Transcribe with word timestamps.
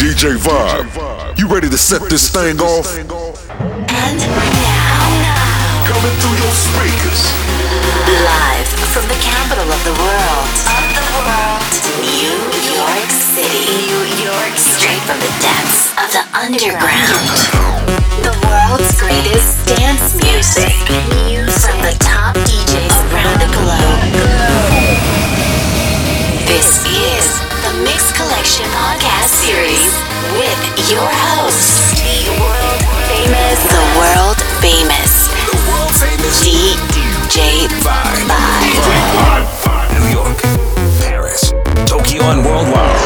DJ 0.00 0.40
Vibe. 0.40 1.36
You 1.38 1.46
ready 1.46 1.68
to 1.68 1.76
set 1.76 2.00
this 2.08 2.32
thing 2.32 2.58
off? 2.58 2.88
And 2.96 3.06
now, 4.16 5.04
Coming 5.84 6.16
through 6.16 6.40
your 6.40 6.54
speakers. 6.56 7.20
live 8.08 8.64
from 8.96 9.04
the 9.12 9.20
capital 9.20 9.68
of 9.68 9.80
the 9.84 9.92
world, 10.00 10.48
of 10.72 10.84
the 10.96 11.04
world, 11.20 11.60
New 12.00 12.32
York 12.80 13.10
City, 13.12 13.68
New 13.92 14.24
York, 14.24 14.56
straight 14.56 15.04
from 15.04 15.20
the 15.20 15.28
depths 15.44 15.92
of 16.00 16.08
the 16.16 16.24
underground. 16.32 17.36
The 18.24 18.32
world's 18.40 18.96
greatest 18.96 19.68
dance 19.68 20.16
music, 20.16 20.80
from 21.60 21.76
the 21.84 21.92
top 22.00 22.40
DJs 22.48 22.96
around 23.12 23.36
the 23.36 23.52
globe. 23.52 24.16
This 26.48 26.88
is 26.88 27.49
the 27.62 27.74
Mix 27.84 28.10
Collection 28.16 28.64
Podcast 28.72 29.28
Series 29.28 29.92
with 30.40 30.60
your 30.90 31.04
host, 31.04 31.92
the 32.00 32.32
world 32.40 32.80
famous, 33.08 33.58
the 33.68 33.84
world 33.98 34.38
famous 34.60 35.28
The 35.50 35.58
world 35.68 35.92
famous 36.00 36.40
DJ 36.40 37.68
Vibe. 37.84 38.28
New 40.00 40.08
York, 40.08 40.38
Paris, 41.00 41.52
Tokyo, 41.86 42.22
and 42.22 42.44
worldwide. 42.44 42.99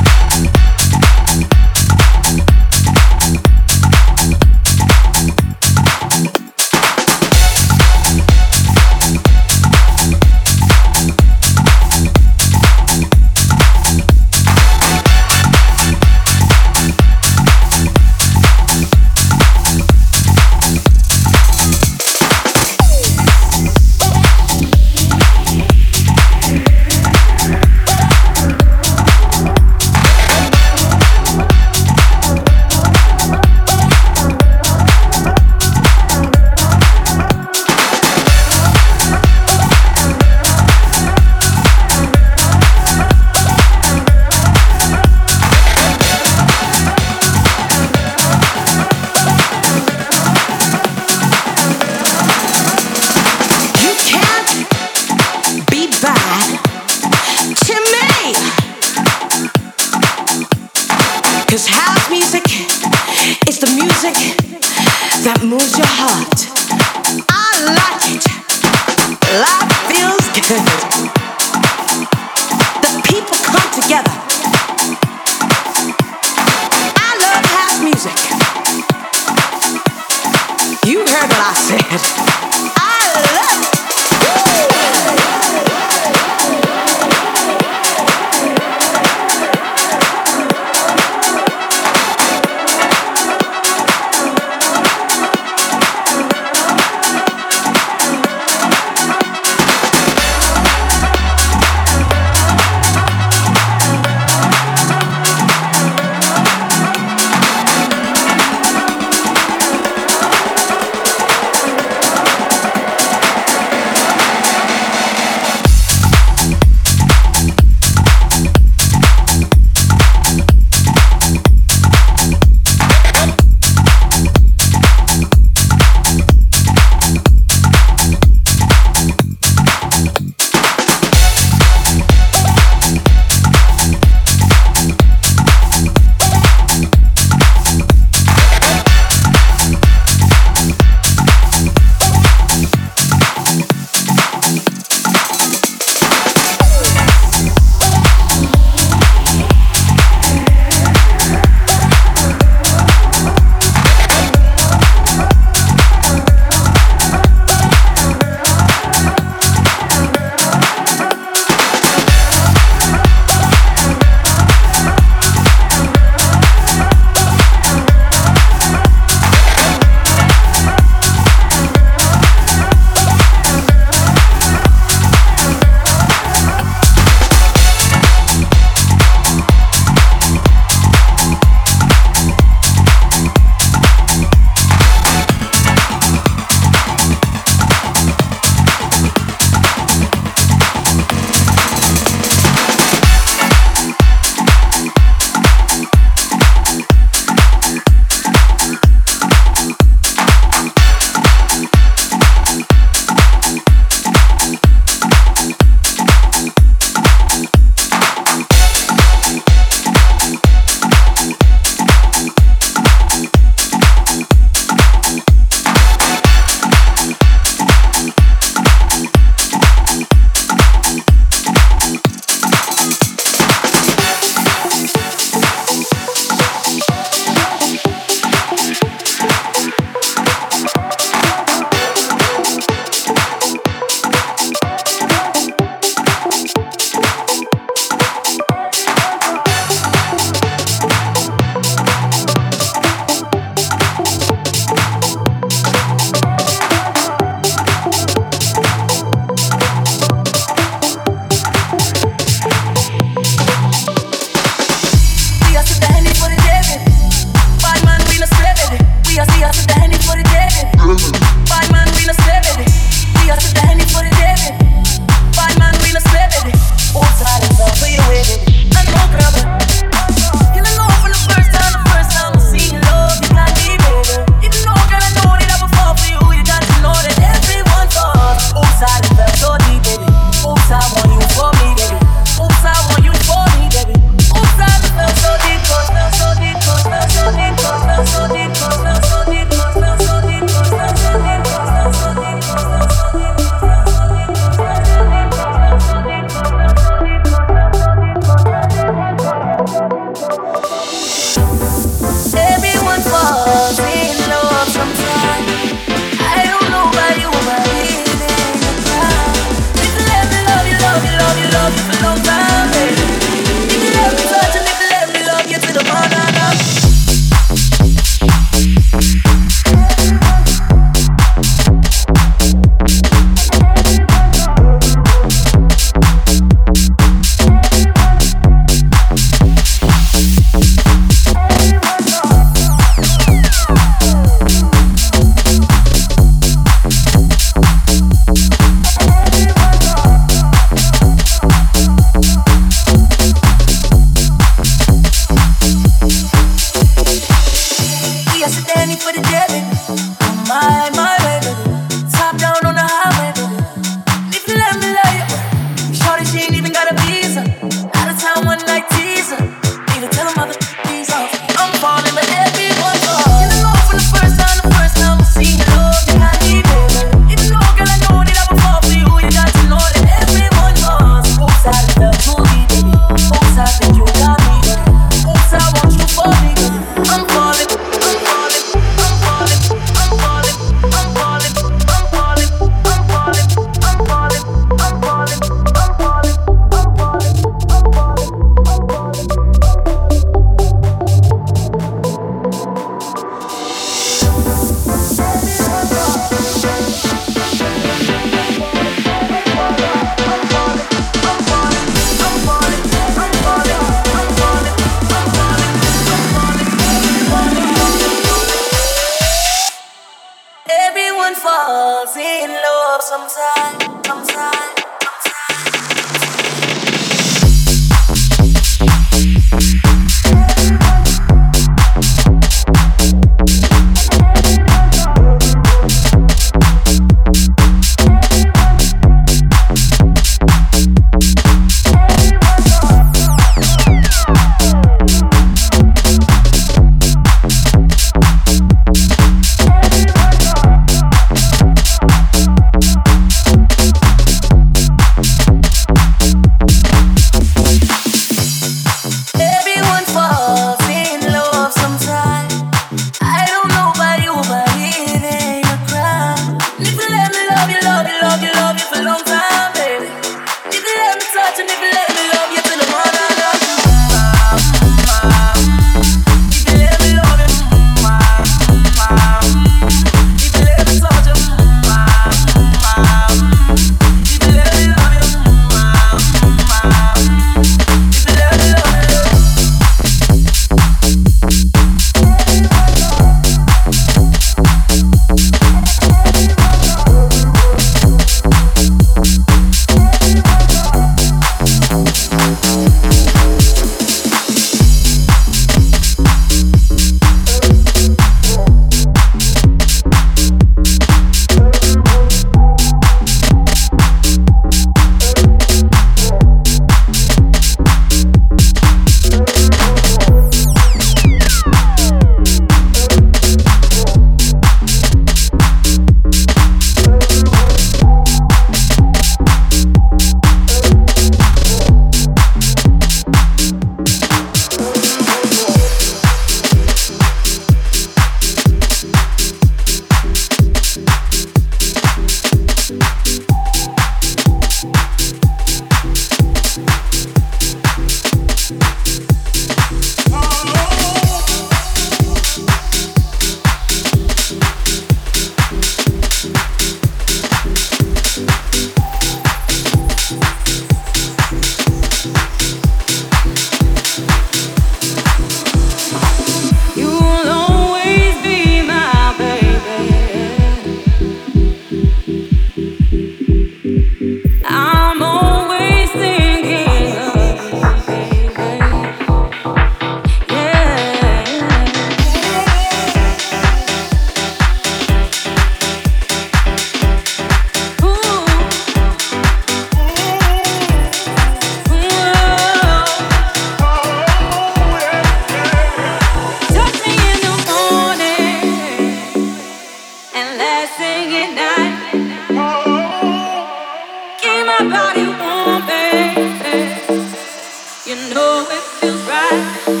You 598.11 598.17
know 598.33 598.67
it 598.69 598.83
feels 598.99 599.21
right. 599.21 600.00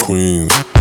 Happening? 0.00 0.79